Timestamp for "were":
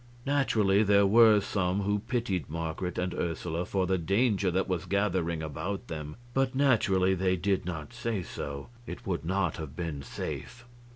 1.05-1.39